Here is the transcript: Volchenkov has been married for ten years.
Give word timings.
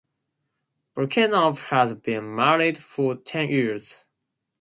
Volchenkov 0.95 1.65
has 1.65 1.93
been 1.93 2.33
married 2.35 2.75
for 2.75 3.15
ten 3.17 3.51
years. 3.51 4.03